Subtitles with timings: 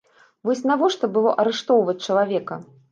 [0.49, 2.63] Вось навошта было арыштоўваць чалавека?